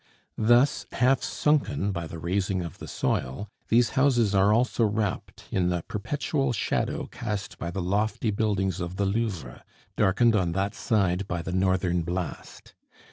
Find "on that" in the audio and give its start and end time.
10.35-10.73